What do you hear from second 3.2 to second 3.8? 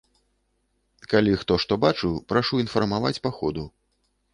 па ходу.